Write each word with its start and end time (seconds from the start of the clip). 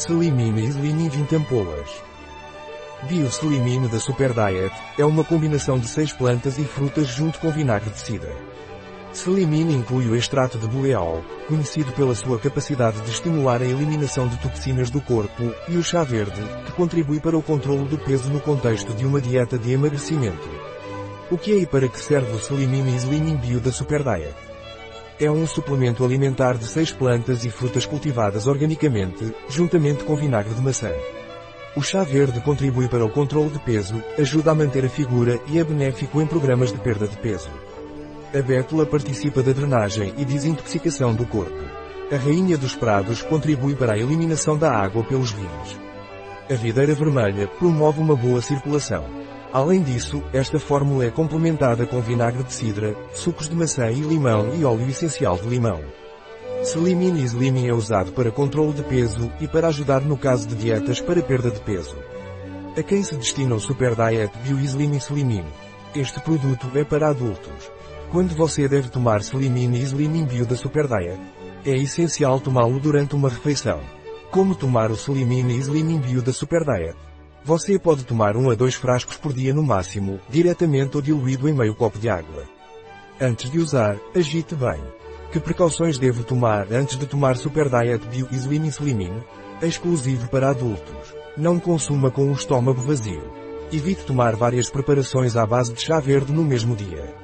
Selimine 0.00 0.62
e 0.62 0.68
Slimin 0.68 1.10
20 1.10 1.36
ampolas. 1.36 1.90
Bio-Selimine 3.02 3.86
da 3.86 4.00
Super 4.00 4.32
Diet 4.32 4.74
é 4.96 5.04
uma 5.04 5.22
combinação 5.22 5.78
de 5.78 5.86
seis 5.86 6.10
plantas 6.10 6.56
e 6.56 6.64
frutas 6.64 7.06
junto 7.06 7.38
com 7.38 7.50
vinagre 7.50 7.90
de 7.90 7.98
cidra. 7.98 8.34
Selimine 9.12 9.74
inclui 9.74 10.08
o 10.08 10.16
extrato 10.16 10.56
de 10.56 10.66
boleol, 10.66 11.22
conhecido 11.46 11.92
pela 11.92 12.14
sua 12.14 12.38
capacidade 12.38 12.98
de 13.02 13.10
estimular 13.10 13.60
a 13.60 13.66
eliminação 13.66 14.26
de 14.26 14.38
toxinas 14.38 14.88
do 14.88 15.02
corpo, 15.02 15.54
e 15.68 15.76
o 15.76 15.82
chá 15.82 16.02
verde, 16.02 16.40
que 16.64 16.72
contribui 16.72 17.20
para 17.20 17.36
o 17.36 17.42
controlo 17.42 17.84
do 17.84 17.98
peso 17.98 18.30
no 18.30 18.40
contexto 18.40 18.94
de 18.94 19.04
uma 19.04 19.20
dieta 19.20 19.58
de 19.58 19.70
emagrecimento. 19.70 20.48
O 21.30 21.36
que 21.36 21.52
é 21.52 21.56
e 21.56 21.66
para 21.66 21.86
que 21.86 22.00
serve 22.00 22.32
o 22.32 22.40
Selimine 22.40 22.92
e 22.92 22.96
Slimin 22.96 23.36
Bio 23.36 23.60
da 23.60 23.70
Super 23.70 24.02
Diet? 24.02 24.49
É 25.20 25.30
um 25.30 25.46
suplemento 25.46 26.02
alimentar 26.02 26.56
de 26.56 26.64
seis 26.64 26.92
plantas 26.92 27.44
e 27.44 27.50
frutas 27.50 27.84
cultivadas 27.84 28.46
organicamente, 28.46 29.34
juntamente 29.50 30.02
com 30.02 30.16
vinagre 30.16 30.54
de 30.54 30.62
maçã. 30.62 30.90
O 31.76 31.82
chá 31.82 32.02
verde 32.02 32.40
contribui 32.40 32.88
para 32.88 33.04
o 33.04 33.10
controle 33.10 33.50
de 33.50 33.58
peso, 33.58 34.02
ajuda 34.18 34.52
a 34.52 34.54
manter 34.54 34.82
a 34.82 34.88
figura 34.88 35.38
e 35.46 35.58
é 35.58 35.64
benéfico 35.64 36.22
em 36.22 36.26
programas 36.26 36.72
de 36.72 36.78
perda 36.78 37.06
de 37.06 37.18
peso. 37.18 37.50
A 38.34 38.40
bétula 38.40 38.86
participa 38.86 39.42
da 39.42 39.52
drenagem 39.52 40.14
e 40.16 40.24
desintoxicação 40.24 41.14
do 41.14 41.26
corpo. 41.26 41.64
A 42.10 42.16
rainha 42.16 42.56
dos 42.56 42.74
prados 42.74 43.20
contribui 43.20 43.74
para 43.74 43.92
a 43.92 43.98
eliminação 43.98 44.56
da 44.56 44.72
água 44.72 45.04
pelos 45.04 45.32
rins. 45.32 45.78
A 46.50 46.54
videira 46.54 46.94
vermelha 46.94 47.46
promove 47.46 48.00
uma 48.00 48.16
boa 48.16 48.40
circulação. 48.40 49.04
Além 49.52 49.82
disso, 49.82 50.22
esta 50.32 50.60
fórmula 50.60 51.04
é 51.04 51.10
complementada 51.10 51.84
com 51.84 52.00
vinagre 52.00 52.44
de 52.44 52.52
cidra, 52.52 52.94
sucos 53.12 53.48
de 53.48 53.56
maçã 53.56 53.90
e 53.90 54.00
limão 54.00 54.54
e 54.54 54.64
óleo 54.64 54.88
essencial 54.88 55.36
de 55.36 55.48
limão. 55.48 55.80
Slimin 56.62 57.16
e 57.16 57.24
Slimin 57.24 57.66
é 57.66 57.72
usado 57.72 58.12
para 58.12 58.30
controle 58.30 58.74
de 58.74 58.84
peso 58.84 59.32
e 59.40 59.48
para 59.48 59.66
ajudar 59.66 60.02
no 60.02 60.16
caso 60.16 60.46
de 60.46 60.54
dietas 60.54 61.00
para 61.00 61.20
perda 61.20 61.50
de 61.50 61.58
peso. 61.60 61.96
A 62.76 62.82
quem 62.82 63.02
se 63.02 63.16
destina 63.16 63.54
o 63.56 63.60
Super 63.60 63.96
Diet 63.96 64.30
Bio 64.44 64.60
Slim 64.60 64.94
Slimin? 64.98 65.44
Este 65.96 66.20
produto 66.20 66.70
é 66.76 66.84
para 66.84 67.08
adultos. 67.08 67.72
Quando 68.12 68.36
você 68.36 68.68
deve 68.68 68.88
tomar 68.88 69.20
Slimin 69.20 69.72
e 69.72 69.82
Slimin 69.82 70.26
Bio 70.26 70.46
da 70.46 70.54
Super 70.54 70.86
Diet? 70.86 71.20
É 71.66 71.76
essencial 71.76 72.38
tomá-lo 72.38 72.78
durante 72.78 73.16
uma 73.16 73.28
refeição. 73.28 73.80
Como 74.30 74.54
tomar 74.54 74.92
o 74.92 74.94
Slimin 74.94 75.48
e 75.48 75.58
Slimin 75.58 75.98
Bio 75.98 76.22
da 76.22 76.32
Super 76.32 76.62
Diet? 76.64 77.09
Você 77.42 77.78
pode 77.78 78.04
tomar 78.04 78.36
um 78.36 78.50
a 78.50 78.54
dois 78.54 78.74
frascos 78.74 79.16
por 79.16 79.32
dia 79.32 79.54
no 79.54 79.62
máximo, 79.62 80.20
diretamente 80.28 80.96
ou 80.96 81.02
diluído 81.02 81.48
em 81.48 81.54
meio 81.54 81.74
copo 81.74 81.98
de 81.98 82.08
água. 82.08 82.44
Antes 83.18 83.50
de 83.50 83.58
usar, 83.58 83.96
agite 84.14 84.54
bem. 84.54 84.80
Que 85.32 85.40
precauções 85.40 85.96
devo 85.96 86.22
tomar 86.22 86.70
antes 86.72 86.98
de 86.98 87.06
tomar 87.06 87.36
Super 87.36 87.68
Diet 87.68 88.06
Bio 88.08 88.28
Slim 88.30 88.66
Slimin? 88.66 89.22
É 89.62 89.66
exclusivo 89.66 90.28
para 90.28 90.50
adultos. 90.50 91.14
Não 91.36 91.58
consuma 91.58 92.10
com 92.10 92.28
o 92.28 92.32
estômago 92.32 92.80
vazio. 92.80 93.32
Evite 93.72 94.04
tomar 94.04 94.36
várias 94.36 94.68
preparações 94.68 95.36
à 95.36 95.46
base 95.46 95.72
de 95.72 95.80
chá 95.80 95.98
verde 95.98 96.32
no 96.32 96.44
mesmo 96.44 96.76
dia. 96.76 97.14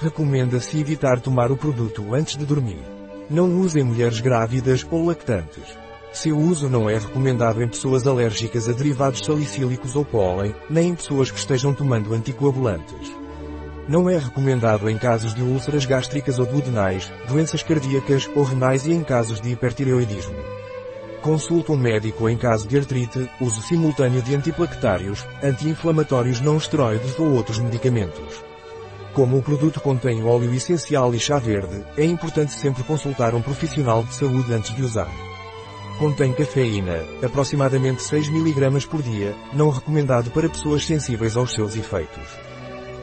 Recomenda-se 0.00 0.80
evitar 0.80 1.20
tomar 1.20 1.52
o 1.52 1.56
produto 1.56 2.12
antes 2.12 2.36
de 2.36 2.44
dormir. 2.44 2.82
Não 3.30 3.60
use 3.60 3.82
mulheres 3.82 4.20
grávidas 4.20 4.84
ou 4.90 5.06
lactantes. 5.06 5.83
Seu 6.14 6.38
uso 6.38 6.68
não 6.68 6.88
é 6.88 6.96
recomendado 6.96 7.60
em 7.60 7.66
pessoas 7.66 8.06
alérgicas 8.06 8.68
a 8.68 8.72
derivados 8.72 9.18
salicílicos 9.26 9.96
ou 9.96 10.04
pólen, 10.04 10.54
nem 10.70 10.90
em 10.90 10.94
pessoas 10.94 11.28
que 11.28 11.38
estejam 11.40 11.74
tomando 11.74 12.14
anticoagulantes. 12.14 13.12
Não 13.88 14.08
é 14.08 14.16
recomendado 14.16 14.88
em 14.88 14.96
casos 14.96 15.34
de 15.34 15.42
úlceras 15.42 15.84
gástricas 15.84 16.38
ou 16.38 16.46
duodenais, 16.46 17.12
doenças 17.26 17.64
cardíacas 17.64 18.30
ou 18.32 18.44
renais 18.44 18.86
e 18.86 18.92
em 18.92 19.02
casos 19.02 19.40
de 19.40 19.50
hipertireoidismo. 19.50 20.36
Consulte 21.20 21.72
um 21.72 21.76
médico 21.76 22.28
em 22.28 22.36
caso 22.36 22.68
de 22.68 22.78
artrite, 22.78 23.28
uso 23.40 23.60
simultâneo 23.60 24.22
de 24.22 24.36
antiplaquetários, 24.36 25.26
anti-inflamatórios 25.42 26.40
não 26.40 26.56
esteroides 26.56 27.18
ou 27.18 27.32
outros 27.32 27.58
medicamentos. 27.58 28.40
Como 29.14 29.36
o 29.36 29.42
produto 29.42 29.80
contém 29.80 30.24
óleo 30.24 30.54
essencial 30.54 31.12
e 31.12 31.18
chá 31.18 31.40
verde, 31.40 31.84
é 31.96 32.04
importante 32.04 32.52
sempre 32.52 32.84
consultar 32.84 33.34
um 33.34 33.42
profissional 33.42 34.04
de 34.04 34.14
saúde 34.14 34.54
antes 34.54 34.72
de 34.76 34.82
usar. 34.82 35.33
Contém 35.98 36.32
cafeína, 36.32 37.04
aproximadamente 37.22 38.02
6 38.02 38.28
mg 38.28 38.86
por 38.88 39.00
dia, 39.00 39.36
não 39.52 39.70
recomendado 39.70 40.28
para 40.30 40.48
pessoas 40.48 40.84
sensíveis 40.84 41.36
aos 41.36 41.52
seus 41.52 41.76
efeitos. 41.76 42.24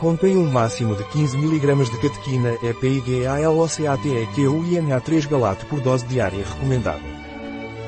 Contém 0.00 0.36
um 0.36 0.50
máximo 0.50 0.96
de 0.96 1.04
15 1.04 1.36
mg 1.36 1.84
de 1.84 1.96
catequina 1.98 2.56
EPIGALOCATEQU 2.60 4.64
e 4.64 4.80
NA3 4.80 5.28
galato 5.28 5.64
por 5.66 5.80
dose 5.80 6.04
diária 6.06 6.44
recomendada. 6.44 7.22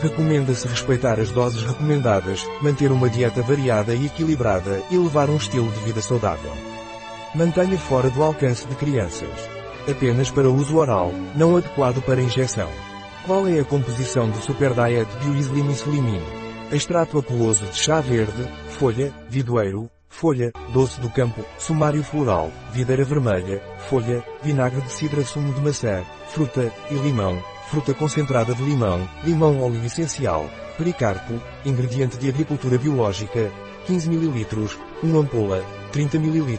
Recomenda-se 0.00 0.68
respeitar 0.68 1.18
as 1.18 1.32
doses 1.32 1.62
recomendadas, 1.62 2.46
manter 2.62 2.92
uma 2.92 3.10
dieta 3.10 3.42
variada 3.42 3.96
e 3.96 4.06
equilibrada 4.06 4.80
e 4.92 4.96
levar 4.96 5.28
um 5.28 5.36
estilo 5.36 5.72
de 5.72 5.80
vida 5.80 6.00
saudável. 6.00 6.52
Mantenha 7.34 7.78
fora 7.78 8.08
do 8.10 8.22
alcance 8.22 8.64
de 8.64 8.76
crianças. 8.76 9.28
Apenas 9.90 10.30
para 10.30 10.48
uso 10.48 10.76
oral, 10.76 11.12
não 11.34 11.56
adequado 11.56 12.00
para 12.00 12.22
injeção. 12.22 12.70
Qual 13.26 13.48
é 13.48 13.58
a 13.58 13.64
composição 13.64 14.28
do 14.28 14.36
Super 14.36 14.74
Diet 14.74 15.08
Bio 15.16 15.34
Slim 15.36 15.70
Slimin? 15.70 16.20
Extrato 16.70 17.18
aquoso 17.18 17.64
de 17.64 17.74
chá 17.74 17.98
verde, 17.98 18.46
folha, 18.78 19.14
vidoeiro, 19.30 19.88
folha, 20.10 20.52
doce 20.74 21.00
do 21.00 21.08
campo, 21.08 21.42
sumário 21.56 22.04
floral, 22.04 22.52
videira 22.70 23.02
vermelha, 23.02 23.62
folha, 23.88 24.22
vinagre 24.42 24.82
de 24.82 24.92
cidra 24.92 25.24
sumo 25.24 25.54
de 25.54 25.60
maçã, 25.62 26.04
fruta, 26.28 26.70
e 26.90 26.94
limão, 26.96 27.42
fruta 27.70 27.94
concentrada 27.94 28.54
de 28.54 28.62
limão, 28.62 29.08
limão 29.24 29.62
óleo 29.62 29.82
essencial, 29.86 30.46
pericarpo, 30.76 31.40
ingrediente 31.64 32.18
de 32.18 32.28
agricultura 32.28 32.76
biológica, 32.76 33.50
15 33.86 34.06
ml, 34.06 34.46
1 35.02 35.18
ampola, 35.18 35.64
30 35.92 36.18
ml, 36.18 36.58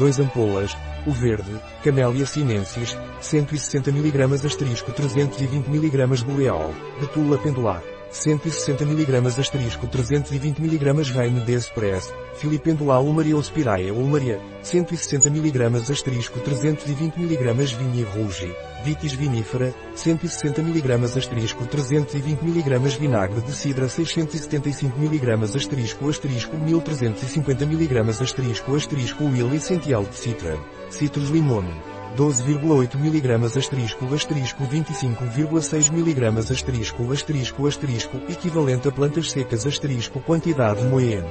2 0.00 0.18
ampolas, 0.18 0.76
o 1.06 1.10
verde, 1.10 1.60
Camellia 1.82 2.26
sinensis, 2.26 2.96
160 3.20 3.90
mg 3.90 4.46
asterisco 4.46 4.92
320 4.92 5.68
mg 5.68 6.24
boleol, 6.24 6.74
betula 7.00 7.38
pendular, 7.38 7.82
160 8.10 8.84
mg 8.84 9.26
asterisco 9.38 9.86
320 9.86 10.60
mg 10.60 11.14
reine 11.14 11.40
d'express, 11.40 12.12
filipendulal 12.36 13.02
ulmaria 13.04 13.36
ospiraea 13.36 13.92
ulmaria, 13.92 14.38
160 14.62 15.30
mg 15.30 15.90
asterisco 15.90 16.38
320 16.40 17.18
mg 17.18 17.76
vinha 17.78 18.06
rouge, 18.14 18.54
vitis 18.82 19.12
vinífera, 19.12 19.72
160 19.94 20.60
mg 20.60 21.04
asterisco 21.16 21.64
320 21.66 22.44
mg 22.44 22.98
vinagre 22.98 23.40
de 23.40 23.52
cidra 23.52 23.88
675 23.88 24.98
mg 24.98 25.56
asterisco 25.56 26.08
asterisco 26.08 26.56
1350 26.56 27.64
mg 27.64 28.10
asterisco 28.20 28.76
asterisco 28.76 29.24
will 29.24 29.54
essencial 29.54 30.04
de 30.04 30.14
citra, 30.14 30.58
citrus 30.90 31.30
limone. 31.30 31.72
12,8 32.16 32.96
mg 32.96 33.56
asterisco 33.56 34.14
asterisco 34.14 34.64
25,6 34.64 35.90
mg 35.90 36.38
asterisco 36.52 37.10
asterisco 37.10 37.66
asterisco 37.66 38.16
equivalente 38.28 38.88
a 38.88 38.92
plantas 38.92 39.30
secas 39.30 39.66
asterisco 39.66 40.20
quantidade 40.20 40.82
moene. 40.84 41.30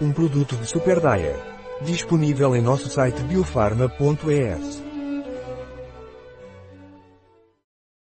Um 0.00 0.12
produto 0.12 0.56
de 0.56 0.66
Super 0.66 1.00
Diet. 1.00 1.40
Disponível 1.80 2.54
em 2.54 2.60
nosso 2.60 2.88
site 2.90 3.22
biofarma.es. 3.22 4.82